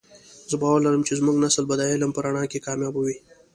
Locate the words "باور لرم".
0.61-1.01